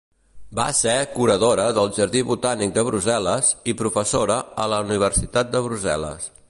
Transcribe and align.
Va 0.59 0.63
ser 0.77 0.93
curadora 1.17 1.67
del 1.79 1.93
jardí 1.97 2.23
Botànic 2.31 2.73
de 2.79 2.87
Brussel·les 2.89 3.53
i 3.73 3.77
professora 3.83 4.43
a 4.65 4.69
la 4.75 4.85
Universitat 4.89 5.55
de 5.57 5.67
Brussel·les. 5.71 6.31